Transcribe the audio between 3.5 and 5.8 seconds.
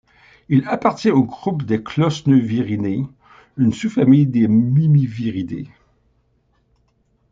une sous-famille des Mimiviridae.